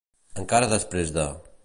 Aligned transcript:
Encara 0.43 0.69
després 0.73 1.13
de. 1.19 1.29